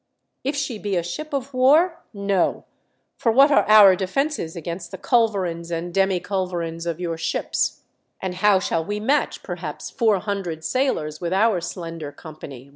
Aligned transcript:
"If 0.43 0.55
she 0.55 0.79
be 0.79 0.95
a 0.95 1.03
ship 1.03 1.31
of 1.31 1.53
war— 1.53 2.01
no; 2.11 2.65
for 3.17 3.31
what 3.31 3.51
are 3.51 3.69
our 3.69 3.95
defences 3.95 4.55
against 4.55 4.89
the 4.89 4.97
culverins 4.97 5.69
and 5.69 5.93
demi 5.93 6.19
culverins 6.19 6.87
of 6.87 6.99
your 6.99 7.19
ships, 7.19 7.81
and 8.19 8.33
how 8.33 8.57
shall 8.57 8.83
we 8.83 8.99
match 8.99 9.43
perhaps 9.43 9.91
four 9.91 10.17
hundred 10.17 10.63
sailors 10.63 11.21
with 11.21 11.33
our 11.33 11.61
slender 11.61 12.11
company 12.11 12.69